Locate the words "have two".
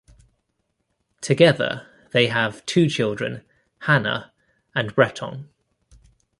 2.25-2.89